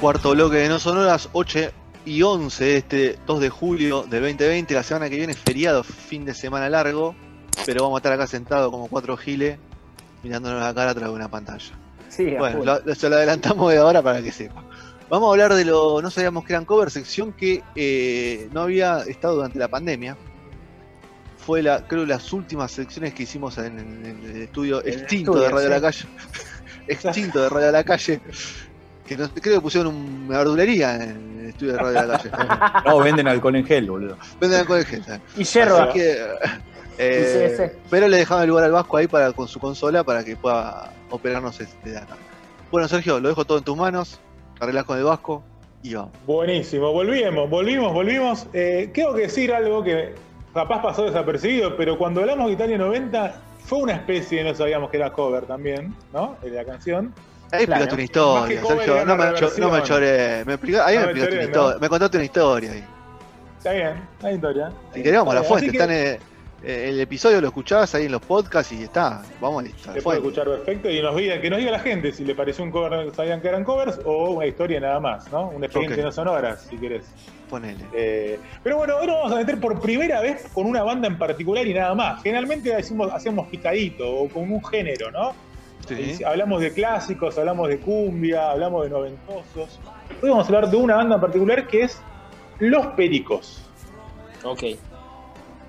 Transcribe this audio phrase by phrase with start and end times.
[0.00, 1.58] Cuarto bloque de No Sonoras, 8
[2.06, 4.74] y 11 de este 2 de julio del 2020.
[4.74, 7.14] La semana que viene es feriado, fin de semana largo,
[7.66, 9.58] pero vamos a estar acá sentados como cuatro giles
[10.22, 11.72] mirándonos la cara a través de una pantalla.
[12.08, 12.66] Sí, Bueno, full.
[12.66, 14.64] lo, se lo adelantamos de ahora para que sepa.
[15.10, 19.00] Vamos a hablar de lo, no sabíamos que eran cover, sección que eh, no había
[19.02, 20.16] estado durante la pandemia.
[21.36, 25.00] Fue la, creo las últimas secciones que hicimos en, en- en el estudio En el
[25.00, 25.70] extinto estudio, de Radio sí.
[25.70, 26.04] La Calle.
[26.88, 28.20] extinto de Radio La Calle.
[29.16, 32.30] Que creo que pusieron un- una verdulería en el estudio de Radio La Calle.
[32.86, 34.16] No, venden alcohol en gel, boludo.
[34.40, 35.20] Venden alcohol en gel, ¿sabes?
[35.36, 35.82] Y yerba.
[35.84, 36.16] Así que,
[36.98, 37.72] eh, Y CS.
[37.90, 40.92] pero le dejaban el lugar al Vasco ahí para con su consola para que pueda
[41.10, 42.16] operarnos desde acá.
[42.70, 44.20] Bueno, Sergio, lo dejo todo en tus manos.
[44.60, 45.42] Arreglás con el Vasco
[45.82, 46.12] y vamos.
[46.26, 48.46] Buenísimo, volvimos, volvimos, volvimos.
[48.52, 50.14] Eh, tengo que decir algo que
[50.54, 54.98] capaz pasó desapercibido, pero cuando hablamos de Italia 90 fue una especie, no sabíamos que
[54.98, 56.36] era cover también, ¿no?
[56.42, 57.12] De la canción.
[57.52, 57.84] Ahí Claro.
[57.84, 59.04] explicaste una historia, Sergio.
[59.04, 60.44] No me, una cho- no me choré.
[60.44, 61.74] Me explica- ahí No me me explicaste choré, una historia.
[61.74, 61.80] ¿no?
[61.80, 62.84] Me contaste una historia ahí.
[63.58, 64.70] Está bien, la historia.
[65.18, 65.66] Vamos a la fuente.
[65.66, 66.18] Están en-
[66.62, 69.22] eh, el episodio lo escuchabas ahí en los podcasts y está.
[69.40, 72.12] Vamos a la Se puede escuchar perfecto y nos diga, que nos diga la gente
[72.12, 75.48] si le pareció un cover, sabían que eran covers o una historia nada más, ¿no?
[75.48, 77.04] Una experiencia no sonora, si querés.
[77.48, 77.84] Ponele.
[77.94, 81.18] Eh, pero bueno, hoy nos vamos a meter por primera vez con una banda en
[81.18, 82.22] particular y nada más.
[82.22, 85.34] Generalmente hacemos, hacemos picadito o con un género, ¿no?
[85.88, 86.22] Sí.
[86.24, 89.80] Hablamos de clásicos, hablamos de cumbia, hablamos de noventosos.
[90.22, 92.00] Hoy vamos a hablar de una banda en particular que es
[92.58, 93.62] Los Pericos.
[94.44, 94.62] Ok.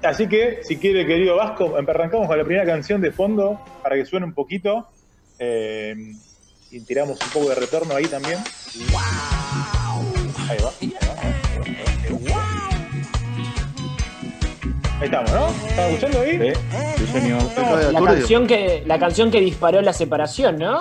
[0.03, 4.05] Así que, si quiere, querido Vasco, arrancamos con la primera canción de fondo para que
[4.05, 4.87] suene un poquito.
[5.39, 5.95] eh,
[6.73, 8.39] y tiramos un poco de retorno ahí también.
[8.39, 9.01] Ahí va.
[10.49, 10.71] Ahí va.
[14.99, 15.47] Ahí estamos, ¿no?
[15.67, 16.39] ¿Estás escuchando ahí?
[16.39, 16.53] Sí,
[17.05, 17.41] sí, señor.
[17.41, 20.79] Estoy La canción, que, la canción que disparó la separación, ¿no?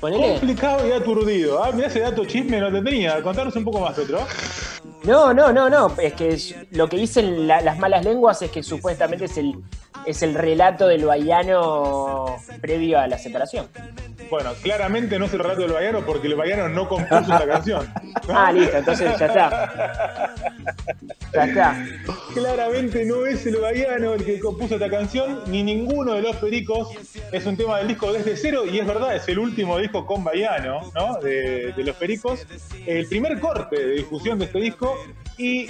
[0.00, 0.32] Ponele.
[0.38, 1.62] Complicado y aturdido.
[1.62, 3.22] Ah, mirá ese dato chisme, no te tenía.
[3.22, 4.18] Contanos un poco más, otro.
[5.04, 5.94] No, no, no, no.
[6.00, 9.54] Es que es- lo que dicen la- las malas lenguas es que supuestamente es el,
[10.04, 13.68] es el relato del Baiano previo a la separación.
[14.28, 17.86] Bueno, claramente no es el relato del Bayano porque el Bayano no compuso esta canción.
[18.26, 18.34] ¿no?
[18.38, 20.34] Ah, listo, entonces ya está.
[21.34, 21.86] Ya está.
[22.34, 26.88] Claramente no es el Bayano el que compuso esta canción, ni ninguno de los pericos.
[27.30, 30.24] Es un tema del disco desde cero, y es verdad, es el último disco con
[30.24, 31.18] Bayano, ¿no?
[31.20, 32.46] De, de los pericos.
[32.86, 34.96] El primer corte de difusión de este disco.
[35.38, 35.68] Y.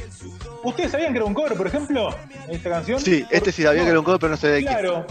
[0.63, 2.15] ¿Ustedes sabían que era un cover, por ejemplo?
[2.49, 3.01] Esta canción.
[3.01, 4.63] Sí, este sí sabía No, que era un cover, pero no sé de.
[4.63, 5.07] Claro.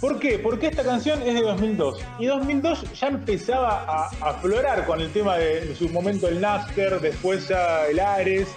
[0.00, 0.38] ¿Por qué?
[0.38, 2.00] Porque esta canción es de 2002.
[2.20, 6.40] Y 2002 ya empezaba a a aflorar con el tema de, de su momento el
[6.40, 8.48] Napster, después ya el Ares.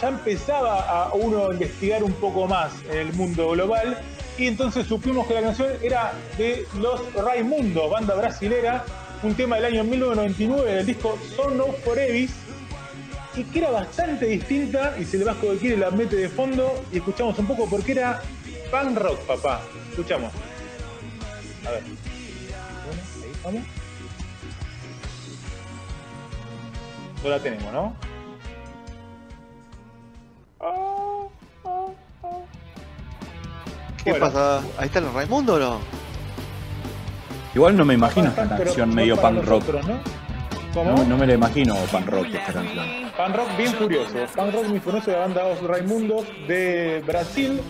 [0.00, 3.98] Ya empezaba a uno a investigar un poco más en el mundo global.
[4.36, 8.84] Y entonces supimos que la canción era de los Raimundo, banda brasilera.
[9.22, 12.32] Un tema del año 1999 del disco Son of Forevis.
[13.34, 14.94] Y que era bastante distinta.
[14.98, 16.84] Y si el Vasco que quiere la mete de fondo.
[16.92, 18.22] Y escuchamos un poco porque era
[18.70, 19.60] punk rock, papá.
[19.90, 20.32] Escuchamos.
[21.66, 21.82] A ver.
[21.82, 23.62] Ahí estamos.
[27.22, 27.96] No la tenemos, ¿no?
[34.04, 34.26] ¿Qué Bueno.
[34.26, 34.62] pasa?
[34.78, 35.80] ¿Ahí está el Raimundo o no?
[37.54, 39.64] Igual no me imagino esta canción medio punk rock.
[39.86, 40.00] ¿no?
[40.74, 40.92] ¿Cómo?
[40.96, 42.86] No, no me la imagino punk rock esta canción.
[43.16, 44.14] Punk rock bien furioso.
[44.34, 47.60] Punk rock muy furioso de la banda Os Raimundos de Brasil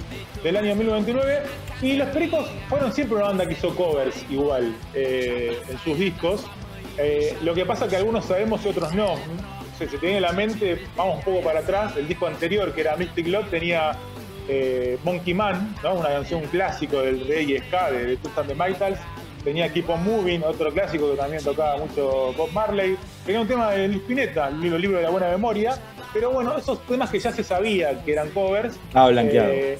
[0.43, 1.43] del año 1999.
[1.81, 6.45] Y los Pericos fueron siempre una banda que hizo covers igual eh, en sus discos.
[6.99, 9.15] Eh, lo que pasa que algunos sabemos y otros no.
[9.79, 12.81] Se, se tenía en la mente, vamos un poco para atrás, el disco anterior que
[12.81, 13.93] era Mystic Lot tenía
[14.49, 15.95] eh, Monkey Man, ¿no?
[15.95, 18.99] una canción clásico del reggae ska de, de Twisted and the Mitals.
[19.45, 22.97] Tenía Keep on Moving, otro clásico que también tocaba mucho Bob Marley.
[23.25, 25.79] Tenía un tema de Luis Pineta, el libro, libro de la buena memoria.
[26.13, 28.75] Pero bueno, esos temas que ya se sabía que eran covers.
[28.89, 29.49] Estaba blanqueado.
[29.51, 29.79] eh,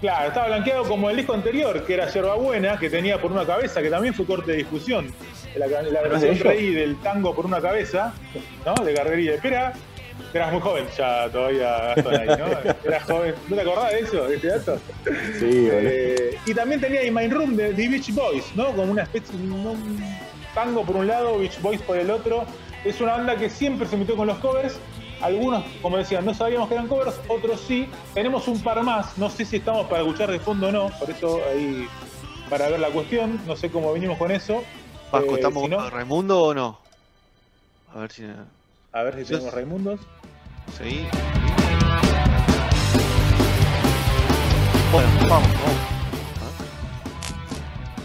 [0.00, 3.44] claro, estaba blanqueado como el disco anterior, que era Yerba Buena, que tenía por una
[3.44, 5.12] cabeza, que también fue corte de discusión.
[5.56, 6.40] La, la ellos?
[6.40, 8.12] rey del tango por una cabeza,
[8.66, 8.84] ¿no?
[8.84, 9.34] De Garrería.
[9.34, 9.72] Espera,
[10.32, 12.72] eras muy joven ya todavía, Gastón, ahí, ¿no?
[12.84, 13.34] Eras joven.
[13.48, 14.78] ¿No te acordás de eso, de este dato?
[15.38, 15.68] Sí.
[15.70, 18.72] Eh, y también tenía In My Room de The Beach Boys, ¿no?
[18.72, 20.02] Como una especie, un
[20.54, 22.44] tango por un lado, Beach Boys por el otro.
[22.84, 24.78] es una banda que siempre se metió con los covers.
[25.20, 27.88] Algunos, como decía, no sabíamos que eran covers, otros sí.
[28.12, 31.08] Tenemos un par más, no sé si estamos para escuchar de fondo o no, por
[31.08, 31.86] eso ahí
[32.50, 34.62] para ver la cuestión, no sé cómo venimos con eso.
[35.14, 36.78] Vasco, Eh, ¿estamos si no, Raimundo o no?
[37.94, 38.24] A ver si.
[38.92, 40.00] a ver si Yo- tenemos Raimundos.
[40.76, 41.06] Sí.
[44.92, 45.48] Bueno, vamos, vamos.
[46.40, 46.50] Ah.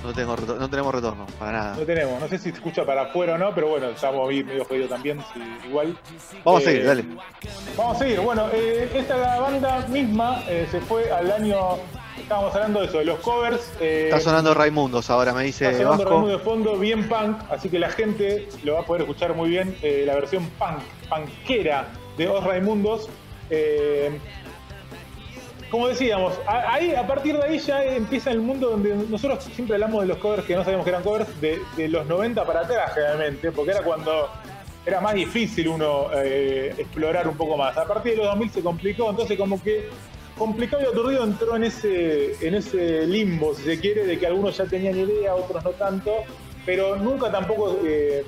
[0.04, 1.76] No, tengo no tenemos retorno, para nada.
[1.78, 4.44] No tenemos, no sé si se escucha para afuera o no, pero bueno, estamos ahí
[4.44, 5.98] medio jodidos también, sí, igual.
[6.44, 7.06] Vamos a Eh, seguir, dale.
[7.76, 8.20] Vamos a seguir.
[8.20, 11.78] Bueno, eh, esta banda misma eh, se fue al año.
[12.30, 13.72] Estábamos hablando de eso, de los covers.
[13.82, 16.10] eh, Está sonando Raimundos ahora, me dice está sonando Vasco.
[16.12, 19.50] Raimundo de fondo, bien punk, así que la gente lo va a poder escuchar muy
[19.50, 19.76] bien.
[19.82, 20.78] eh, la versión punk,
[21.10, 21.88] punkera
[22.18, 23.10] de Os Raimundos.
[23.50, 24.12] Eh,
[25.72, 29.78] como decíamos, a- ahí a partir de ahí ya empieza el mundo donde nosotros siempre
[29.78, 32.60] hablamos de los covers que no sabíamos que eran covers de, de los 90 para
[32.60, 34.30] atrás generalmente, porque era cuando
[34.86, 37.76] era más difícil uno eh, explorar un poco más.
[37.76, 39.90] A partir de los 2000 se complicó, entonces como que
[40.40, 44.58] complicado y aturdido entró en ese, en ese limbo, si se quiere, de que algunos
[44.58, 46.24] ya tenían idea, otros no tanto,
[46.66, 48.24] pero nunca tampoco eh,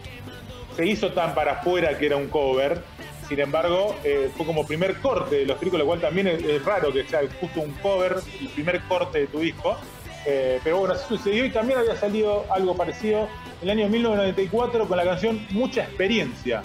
[0.76, 2.84] se hizo tan para afuera que era un cover.
[3.28, 6.64] Sin embargo, eh, fue como primer corte de los discos, lo cual también es, es
[6.66, 9.78] raro que sea justo un cover, el primer corte de tu disco.
[10.26, 13.28] Eh, pero bueno, así sucedió y también había salido algo parecido
[13.62, 16.62] en el año 1994 con la canción Mucha Experiencia.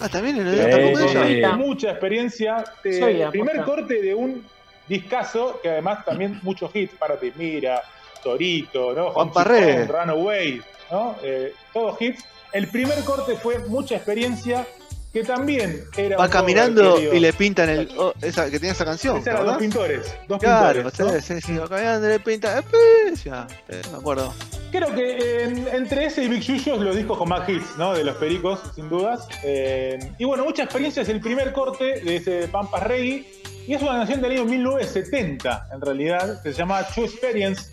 [0.00, 1.42] Ah, también en el sí.
[1.56, 2.64] Mucha experiencia.
[2.84, 4.44] eh, primer corte de un
[4.92, 7.82] discazo que además también muchos hits para Te Mira,
[8.22, 9.10] Torito, ¿no?
[9.10, 9.86] Juan Parré.
[9.86, 10.60] Runaway,
[10.90, 11.16] ¿no?
[11.22, 12.24] Eh, todos hits.
[12.52, 14.66] El primer corte fue mucha experiencia
[15.12, 17.88] que también era Va caminando y le pintan el.
[17.98, 19.16] oh, esa, que tiene esa canción.
[19.18, 21.24] Esa ¿te era dos pintores, dos Claro, pintores.
[21.24, 21.40] sí, ¿no?
[21.40, 22.58] sí, sí, va caminando y le pintan.
[22.58, 23.46] especia.
[23.68, 24.32] Eh, me acuerdo.
[24.70, 27.92] Creo que eh, entre ese y Big Yuyos los discos con más hits, ¿no?
[27.92, 29.28] De los pericos, sin dudas.
[29.44, 33.41] Eh, y bueno, mucha experiencia es el primer corte de ese Pampas Reggae.
[33.66, 37.70] Y es una canción del año 1970, en realidad, que se llama True Experience,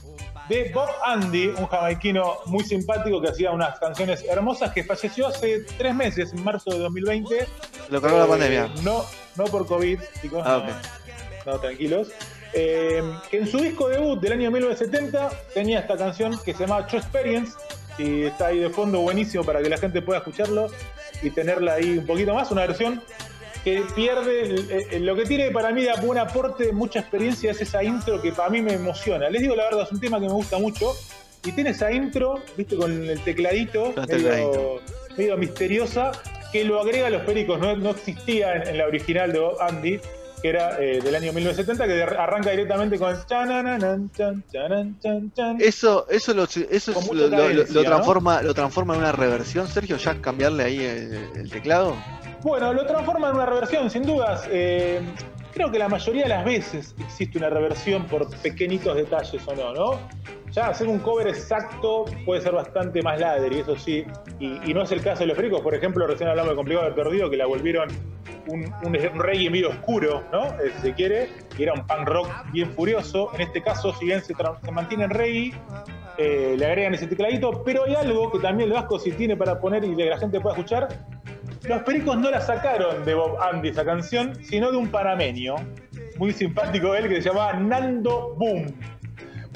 [0.47, 5.63] de Bob Andy, un jamaiquino muy simpático que hacía unas canciones hermosas, que falleció hace
[5.77, 7.47] tres meses, en marzo de 2020.
[7.89, 8.69] Lo cargó la Eh, pandemia.
[8.83, 9.05] No,
[9.35, 10.41] no por COVID, chicos.
[10.45, 10.71] Ah, no.
[10.71, 11.45] ok.
[11.45, 12.07] No, tranquilos.
[12.53, 16.85] Eh, que en su disco debut del año 1970 tenía esta canción que se llama
[16.87, 17.53] True Experience.
[17.99, 20.67] Y está ahí de fondo buenísimo para que la gente pueda escucharlo
[21.21, 22.49] y tenerla ahí un poquito más.
[22.49, 23.03] Una versión
[23.63, 24.99] que pierde.
[24.99, 28.49] lo que tiene para mí de buen aporte, mucha experiencia, es esa intro que para
[28.49, 29.29] mí me emociona.
[29.29, 30.93] Les digo la verdad, es un tema que me gusta mucho.
[31.45, 33.93] Y tiene esa intro, viste, con el tecladito,
[35.17, 36.11] medio, misteriosa,
[36.51, 37.59] que lo agrega a los pericos.
[37.59, 40.01] No, no existía en, en la original de Andy,
[40.41, 43.15] que era eh, del año 1970, que arranca directamente con.
[45.59, 46.95] Eso, eso, lo, eso es-
[47.73, 51.95] lo, transforma, lo transforma en una reversión, Sergio, ya cambiarle ahí el, el teclado.
[52.41, 54.47] Bueno, lo transforma en una reversión, sin dudas.
[54.49, 55.01] Eh,
[55.53, 59.73] creo que la mayoría de las veces existe una reversión por pequeñitos detalles o no,
[59.73, 59.99] ¿no?
[60.51, 64.03] Ya hacer un cover exacto puede ser bastante más ladri, eso sí,
[64.39, 65.61] y, y no es el caso de los fricos.
[65.61, 67.89] Por ejemplo, recién hablamos de Complicado de Perdido, que la volvieron
[68.47, 70.47] un, un reggae medio oscuro, ¿no?
[70.59, 73.31] Eh, si se quiere, y era un punk rock bien furioso.
[73.35, 74.33] En este caso, si bien se,
[74.71, 75.53] mantiene en reggae,
[76.17, 79.59] eh, le agregan ese tecladito, pero hay algo que también el Vasco si tiene para
[79.59, 80.87] poner y que la gente pueda escuchar.
[81.63, 85.55] Los pericos no la sacaron de Bob Andy esa canción, sino de un panameño,
[86.17, 88.73] muy simpático él, que se llamaba Nando Boom.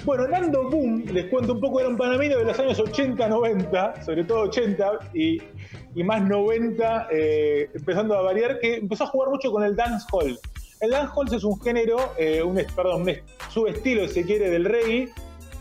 [0.05, 4.03] Bueno, Nando Boom, les cuento un poco, era un panameño de los años 80, 90,
[4.03, 5.41] sobre todo 80 y,
[6.03, 10.37] más 90, eh, empezando a variar, que empezó a jugar mucho con el dancehall.
[10.81, 13.15] El dancehall es un género, eh, un, perdón, un
[13.49, 15.07] subestilo, si quiere, del reggae.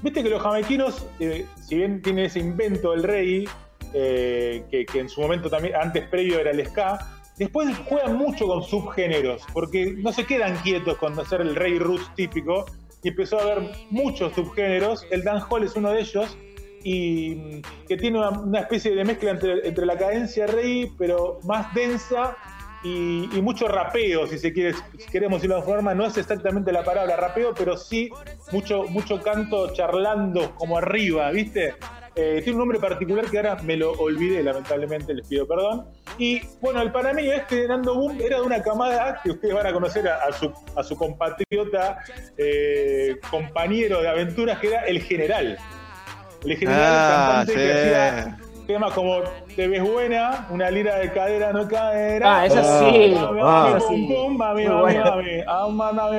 [0.02, 3.44] Viste que los jamaiquinos, eh, si bien tienen ese invento del reggae,
[3.92, 6.98] que, que en su momento también, antes previo era el ska,
[7.38, 12.10] después juegan mucho con subgéneros, porque no se quedan quietos con hacer el reggae roots
[12.16, 12.64] típico,
[13.02, 16.36] y empezó a haber muchos subgéneros, el dancehall es uno de ellos,
[16.84, 21.72] y mm, que tiene una, especie de mezcla entre, entre la cadencia reggae, pero más
[21.74, 22.36] densa,
[22.84, 26.72] y, y mucho rapeo, si se quiere, si queremos decirlo de forma, no es exactamente
[26.72, 28.10] la palabra rapeo, pero sí
[28.50, 31.74] mucho, mucho canto charlando como arriba, ¿viste?
[32.14, 35.86] Eh, tiene un nombre particular que ahora me lo olvidé, lamentablemente, les pido perdón.
[36.18, 39.72] Y bueno, el panameño este, Nando Boom, era de una camada que ustedes van a
[39.72, 41.98] conocer a, a su, a su compatriota,
[42.36, 45.56] eh, compañero de aventuras, que era el general.
[46.44, 47.58] El general Ah, cantante sí.
[47.58, 49.22] que hacía temas como
[49.56, 52.40] te ves buena, una lira de cadera no cadera.
[52.40, 53.14] Ah, esa sí.
[53.42, 54.38] Ah, Un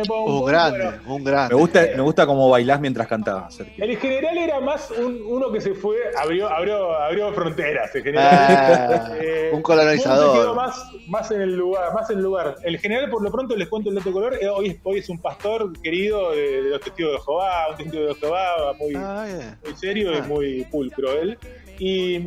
[0.08, 0.46] pum.
[0.46, 1.56] grande, un grande.
[1.56, 3.08] Me gusta, me gusta cómo bailás mientras
[3.50, 3.84] Sergio.
[3.84, 8.28] el general era más un- uno que se fue, abrió, abrió, abrió fronteras, el general.
[8.32, 10.56] Ah, Eh, un se quedó colonizador.
[10.56, 12.56] más, más en el lugar, más en el lugar.
[12.64, 14.34] El general, por lo pronto, les cuento el dato color.
[14.42, 17.78] eh, hoy, es- hoy es un pastor querido de, de los testigos de Jehová, un
[17.78, 18.44] testigo de Jehová
[18.80, 19.58] muy, Ah, bien.
[19.64, 20.26] muy serio y Ah.
[20.28, 21.38] muy pulcro él.
[21.86, 22.18] Y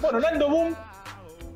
[0.00, 0.74] bueno, Nando Boom,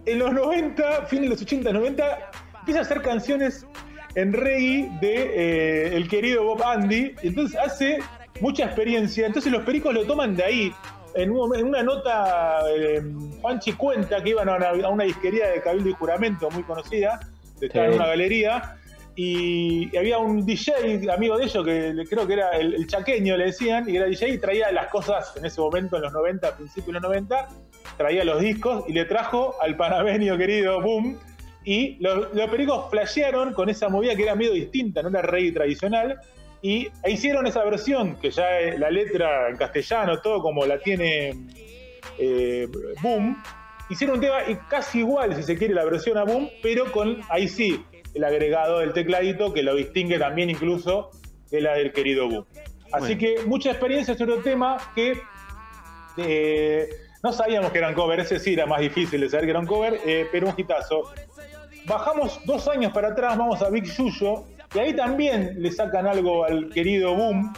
[0.07, 2.31] en los 90, fines de los 80, 90,
[2.61, 3.67] empieza a hacer canciones
[4.15, 7.17] en reggae de eh, el querido Bob Andy.
[7.21, 7.99] Y entonces hace
[8.41, 9.27] mucha experiencia.
[9.27, 10.73] Entonces los pericos lo toman de ahí.
[11.17, 13.03] En, un en una nota, eh,
[13.41, 17.19] Juanchi cuenta que iban a una, a una disquería de Cabildo y Juramento muy conocida,
[17.61, 17.97] estaba en Sí.
[17.99, 18.77] una galería,
[19.15, 23.89] y había un DJ amigo de ellos que creo que era el, chaqueño, le decían,
[23.89, 26.87] y era DJ y traía las cosas en ese momento, en los 90, a principios
[26.87, 27.49] de los 90,
[27.99, 31.19] traía los discos y le trajo al panameño querido Boom.
[31.65, 35.53] Y los, los pericos flashearon con esa movida que era medio distinta, no era reggae
[35.53, 36.19] tradicional.
[36.63, 41.35] Y hicieron esa versión, que ya es la letra en castellano, todo como la tiene
[42.19, 42.67] eh,
[43.03, 43.43] Boom.
[43.91, 44.39] Hicieron un tema
[44.71, 48.79] casi igual, si se quiere, la versión a Boom, pero con, ahí sí, el agregado
[48.81, 51.11] del tecladito que lo distingue también incluso
[51.51, 52.45] de la del querido Boom.
[52.93, 53.19] Así Bueno.
[53.19, 55.19] que mucha experiencia sobre el tema que
[56.19, 56.89] eh,
[57.23, 59.99] no sabíamos que eran cover, ese sí era más difícil de saber que eran cover,
[60.05, 61.11] eh, pero un hitazo.
[61.87, 66.45] Bajamos dos años para atrás, vamos a Big Yuyo, y ahí también le sacan algo
[66.45, 67.53] al querido Boom,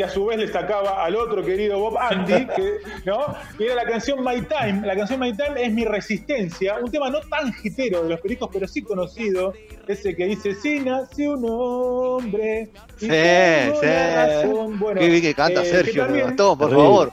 [0.00, 3.18] que a su vez le sacaba al otro querido Bob Andy, que, ¿no?
[3.58, 4.80] Y era la canción My Time.
[4.86, 8.48] La canción My Time es mi resistencia, un tema no tan hitero de los pericos,
[8.50, 9.52] pero sí conocido,
[9.86, 12.70] ese que dice, si nace un hombre.
[12.96, 13.86] y Sí, sí.
[13.86, 14.78] la razón".
[14.78, 17.12] Bueno, Qué bien que canta eh, que Sergio, también- Gastón, por favor.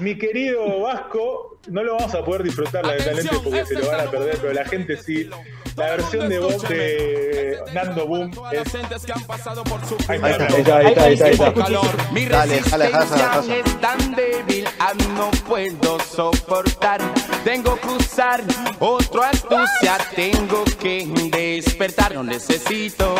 [0.00, 4.10] Mi querido Vasco, no lo vamos a poder disfrutar lamentablemente porque se lo van a
[4.10, 5.28] perder, pero la gente sí.
[5.76, 8.74] La versión de voz de Nando Boom es.
[8.74, 10.46] Ahí está.
[10.46, 11.24] Ahí está, ahí está, ahí está.
[11.24, 12.12] Ahí está.
[12.12, 17.00] Mi resistencia es tan débil, ah, no puedo soportar.
[17.44, 18.42] Tengo que usar
[18.80, 22.14] otro astucia, tengo que despertar.
[22.14, 23.14] No necesito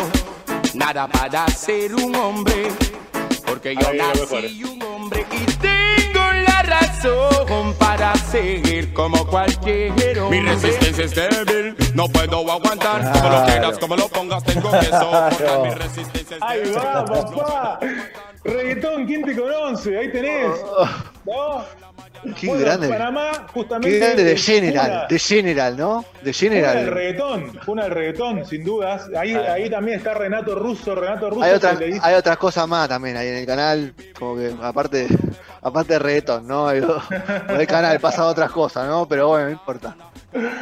[0.73, 2.67] nada para ser un hombre,
[3.45, 5.98] porque yo nací un hombre y tengo
[7.77, 10.41] para seguir como cualquier hombre.
[10.41, 11.15] Mi resistencia es
[11.45, 13.01] débil, no puedo aguantar.
[13.01, 13.45] Como lo Claro.
[13.45, 15.35] quieras, como lo pongas, tengo que soportar.
[15.37, 15.63] Claro.
[15.65, 16.77] Mi resistencia es Ahí débil.
[16.77, 17.79] va, papá.
[18.43, 19.97] Reggaetón, ¿quién te conoce?
[19.97, 20.47] Ahí tenés.
[21.25, 21.63] ¿No?
[22.37, 22.89] Qué Bueno, grande.
[22.89, 23.89] Panamá, justamente.
[23.91, 25.87] Qué grande de General, una- de General, ¿no?
[25.99, 26.87] De Una del General.
[26.87, 29.03] reggaetón, una del reggaetón, sin dudas.
[29.17, 30.95] Ahí, ahí también está Renato Russo.
[30.95, 34.51] Renato Russo Hay, otra, hay otras cosas más también ahí en el canal, como que
[34.61, 35.07] aparte,
[35.61, 36.65] aparte de reggaetón, ¿no?
[37.47, 39.07] Por el canal pasan otras cosas, ¿no?
[39.07, 39.95] Pero bueno, no importa.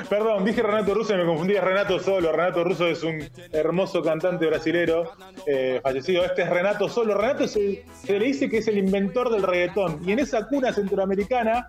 [0.10, 1.56] Perdón, dije Renato Russo y me confundí.
[1.56, 2.32] Es Renato Solo.
[2.32, 3.20] Renato Russo es un
[3.52, 5.12] hermoso cantante brasilero
[5.46, 6.24] eh, fallecido.
[6.24, 7.16] Este es Renato Solo.
[7.16, 10.00] Renato es el- se le dice que es el inventor del reggaetón.
[10.08, 11.68] Y en esa cuna centroamericana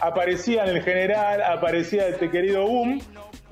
[0.00, 3.00] aparecía en el general, aparecía este querido Boom.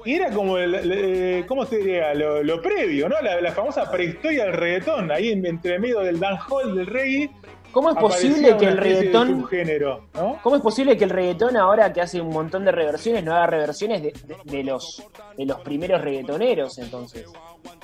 [0.05, 2.13] Y era como el, el- eh, ¿cómo se diría?
[2.15, 3.15] Lo, lo previo, ¿no?
[3.23, 7.31] La, la famosa prehistoria del reggaetón, ahí en- entre medio del dancehall, del reggae.
[7.75, 10.39] ¿Cómo es posible que el reggaetón subgénero, ¿no?
[10.43, 13.47] ¿Cómo es posible que el reggaetón ahora que hace un montón de reversiones no haga
[13.49, 15.03] reversiones de, de- de los
[15.37, 17.27] de los primeros reggaetoneros entonces?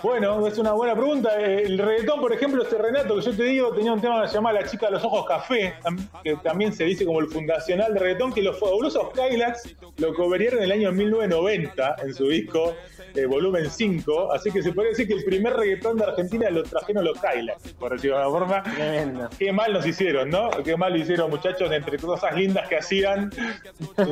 [0.03, 1.31] Bueno, es una buena pregunta.
[1.41, 4.29] Eh, El reggaetón, por ejemplo, este Renato que yo te digo, tenía un tema que
[4.29, 5.75] se llama La chica de los ojos café,
[6.23, 10.59] que también se dice como el fundacional de reggaetón, que los fabulosos Kylax lo coveraron
[10.59, 12.75] en el año 1990 en su disco
[13.15, 16.63] eh, volumen 5, así que se puede decir que el primer reggaetón de Argentina lo
[16.63, 18.63] trajeron los Kylax, por decirlo de alguna forma.
[18.75, 19.29] Tremendo.
[19.39, 20.51] Qué mal nos hicieron, ¿no?
[20.63, 23.31] Qué mal lo hicieron, muchachos, entre cosas lindas que hacían.
[23.97, 24.05] eh,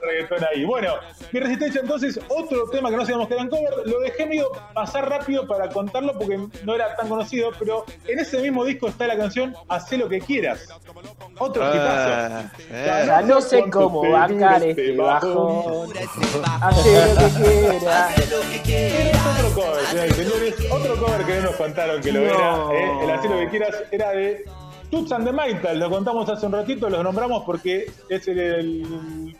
[0.00, 0.64] reggaetón ahí.
[0.64, 0.94] Bueno,
[1.32, 5.08] mi resistencia, entonces, otro tema que no sabíamos que eran cover, lo dejé medio pasar
[5.08, 9.16] rápido para contarlo porque no era tan conocido, pero en ese mismo disco está la
[9.16, 10.68] canción Hacé lo que quieras.
[11.38, 12.12] Otro hitazo.
[12.12, 13.04] Ah, eh.
[13.06, 15.86] Ya no sé cómo bajar este bajo.
[16.60, 19.12] Hace lo que quiera.
[19.12, 20.54] Es otro cover, señores.
[20.70, 22.26] Otro cover que no nos contaron que lo No.
[22.70, 22.78] era.
[22.80, 23.04] ¿eh?
[23.04, 24.44] El Hacé lo que quieras era de
[24.92, 25.78] Toots and the Maytals.
[25.78, 29.36] Lo contamos hace un ratito, los nombramos porque es el, el,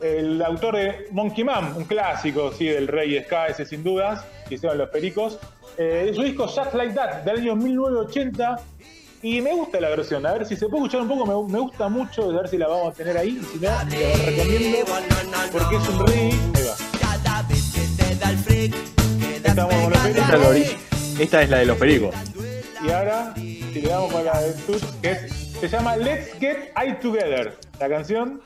[0.00, 4.54] el autor de Monkey Man, un clásico sí, del Rey Ska, ese sin dudas, que
[4.54, 5.40] hicieron los pericos.
[5.76, 8.60] Eh, su disco Just Like That, del año 1980.
[9.22, 11.58] Y me gusta la versión, a ver si se puede escuchar un poco, me, me
[11.58, 14.78] gusta mucho, a ver si la vamos a tener ahí, si no, la recomiendo,
[15.52, 17.44] porque es un reggae, ahí va.
[19.44, 20.76] Estamos con los pericos.
[21.18, 22.14] esta es la de los pericos.
[22.82, 23.34] Y ahora,
[23.72, 25.16] si le damos la de Toots, que
[25.60, 27.56] se llama Let's Get I Together.
[27.78, 28.40] La canción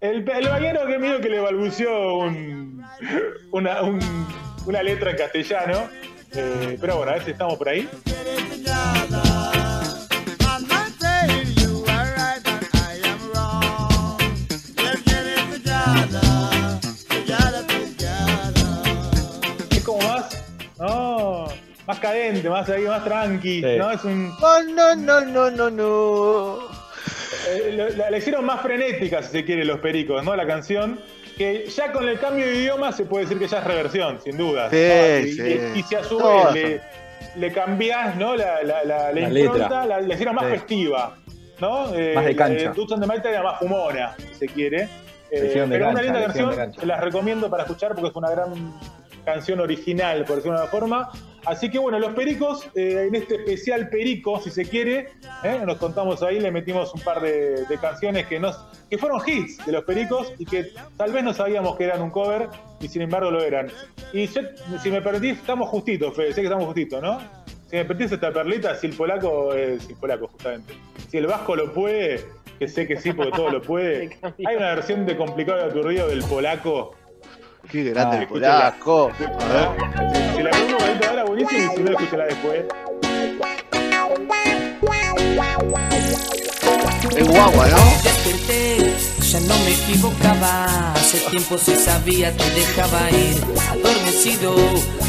[0.00, 2.84] El, el vaquero que medio que le balbuceó un-
[3.52, 4.26] una, un-
[4.66, 5.88] una letra en castellano.
[6.34, 7.88] Eh, pero bueno, a ver si estamos por ahí.
[22.06, 23.76] Más cadente, más ahí, más tranqui, Sí.
[23.78, 23.90] ¿no?
[23.90, 26.58] Es un, Oh, no, no, no, no, no.
[27.48, 30.34] eh, lo- la, la hicieron más frenética, si se quiere, los pericos, ¿no?
[30.36, 31.00] La canción.
[31.36, 34.38] Que ya con el cambio de idioma se puede decir que ya es reversión, sin
[34.38, 34.70] duda.
[34.70, 35.18] Sí, ¿no?
[35.18, 35.60] Y, sí.
[35.74, 36.80] y- y si a su vez le,
[37.38, 38.34] le cambiás ¿no?
[38.34, 39.86] la, la, la, la La impronta, letra.
[39.86, 40.50] la, la hicieron más Sí.
[40.52, 41.14] festiva.
[41.60, 41.94] ¿no?
[41.94, 42.72] Eh, Más de cancha.
[42.76, 44.88] On the Mighty era más fumona, si se quiere.
[45.30, 48.74] Eh, de pero una linda canción, de las recomiendo para escuchar porque es una gran
[49.24, 51.08] canción original, por decirlo de una forma.
[51.46, 55.10] Así que bueno, los pericos, eh, en este especial perico, si se quiere,
[55.44, 55.60] ¿eh?
[55.64, 58.56] nos contamos ahí, le metimos un par de, de canciones que, nos,
[58.90, 62.10] que fueron hits de los pericos y que tal vez no sabíamos que eran un
[62.10, 62.48] cover
[62.80, 63.68] y sin embargo lo eran.
[64.12, 64.40] Y yo,
[64.82, 67.20] si me permitís, estamos justitos, Fede, sé que estamos justitos, ¿no?
[67.70, 70.74] Si me permitís esta perlita, si el polaco es el polaco, justamente.
[71.08, 72.24] Si el vasco lo puede,
[72.58, 74.18] que sé que sí, porque todo lo puede.
[74.46, 76.94] Hay una versión de complicado y aturdido del polaco.
[77.70, 79.10] Qué grande Ah, el polaco.
[79.10, 80.34] A ver.
[80.34, 82.64] Si, la pongo ahorita ahora, buenísimo, y si no, escúchala después.
[87.16, 89.15] Es guagua, ¿no?
[89.26, 90.92] Ya no me equivocaba.
[90.92, 93.36] Hace tiempo se sabía, te dejaba ir.
[93.70, 94.54] Adormecido,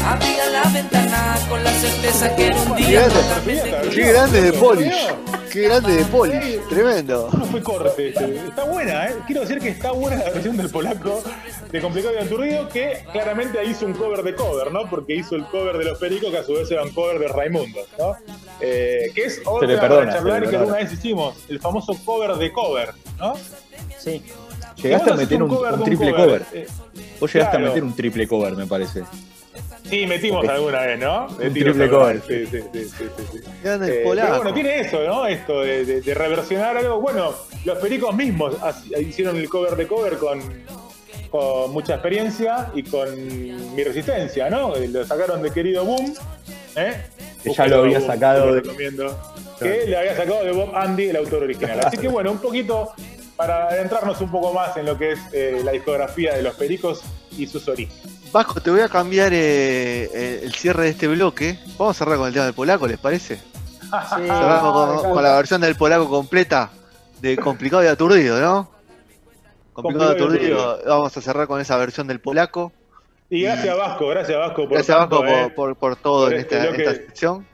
[0.04, 3.00] abría la ventana con la certeza que era un Qué día.
[3.00, 5.08] grande, otra vez de qué grande de Polish.
[5.52, 6.60] Qué grande de Polish.
[6.68, 7.30] Tremendo.
[7.32, 8.08] No fue corte.
[8.08, 8.36] este.
[8.48, 9.14] Está buena, ¿eh?
[9.26, 11.22] Quiero decir que está buena la versión del polaco
[11.70, 14.90] de Complicado y Aturdido, que claramente hizo un cover de cover, ¿no?
[14.90, 17.28] Porque hizo el cover de los pericos, que a su vez era un cover de
[17.28, 18.16] Raimundo, ¿no?
[18.60, 22.52] Eh, que es tema perdona, para charlar que alguna vez hicimos, el famoso cover de
[22.52, 23.34] cover, ¿no?
[23.98, 24.22] Sí.
[24.82, 26.42] Llegaste a meter un, cover un de triple cover.
[26.52, 26.66] eh,
[27.20, 27.66] Vos llegaste claro.
[27.66, 29.02] a meter un triple cover, me parece.
[29.88, 31.26] Sí, metimos alguna vez, ¿no?
[31.28, 32.22] Un triple alguna cover.
[32.28, 35.26] Sí, sí, sí, sí, sí, Eh, pero bueno, tiene eso, ¿no?
[35.26, 37.00] Esto de, de- de reversionar algo.
[37.00, 37.32] Bueno,
[37.64, 38.54] los pericos mismos
[39.00, 40.40] hicieron el cover de cover con,
[41.30, 44.76] con mucha experiencia y con mi resistencia, ¿no?
[44.76, 46.14] Eh, Lo sacaron de querido Boom.
[46.76, 47.02] ¿eh?
[47.42, 48.62] Que ya lo había Boom, sacado lo de-.
[49.58, 51.80] Que le había sacado de Bob Andy, el autor original.
[51.84, 52.92] Así que bueno, un poquito
[53.38, 57.02] para adentrarnos un poco más en lo que es eh, la discografía de los pericos
[57.38, 58.02] y sus orígenes.
[58.32, 61.56] Vasco, te voy a cambiar eh, eh, el cierre de este bloque.
[61.78, 63.36] Vamos a cerrar con el tema del polaco, ¿les parece?
[63.36, 63.90] Sí.
[64.26, 66.70] Cerramos con, con la versión del polaco completa
[67.20, 68.70] de complicado y aturdido, ¿no?
[69.72, 70.80] Complicado y Complicado y aturdido.
[70.86, 72.72] Vamos a cerrar con esa versión del polaco.
[73.30, 76.34] Y gracias Vasco, gracias Vasco por Gracias, tanto, Vasco, eh, por, por- por todo por
[76.34, 77.46] en este esta, esta sección.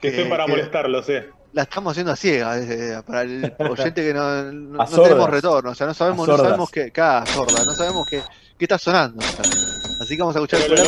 [0.00, 1.30] que que- estoy para que- molestarlos, eh.
[1.56, 5.74] La estamos haciendo a ciegas, eh, para el oyente que no, no- tenemos retorno, o
[5.74, 8.22] sea, no sabemos, no sabemos qué, cada sorda, no sabemos qué,
[8.58, 9.22] qué está sonando.
[9.22, 9.46] o sea.
[9.98, 10.80] Así que vamos a escuchar Pero el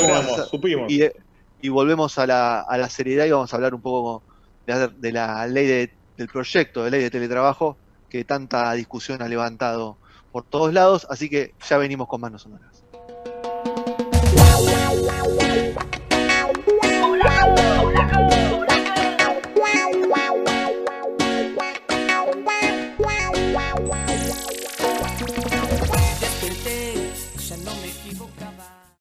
[0.90, 1.04] y,
[1.62, 4.22] y volvemos a la, a la seriedad y vamos a hablar un poco
[4.66, 7.78] de, de la ley de- del proyecto de ley de teletrabajo
[8.10, 9.98] que tanta discusión ha levantado
[10.30, 12.77] por todos lados, así que ya venimos con manos sonoras.